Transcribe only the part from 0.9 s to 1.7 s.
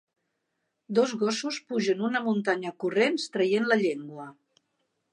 Dos gossos